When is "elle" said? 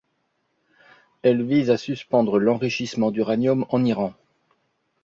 1.21-1.43